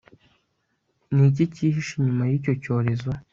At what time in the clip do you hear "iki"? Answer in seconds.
1.29-1.43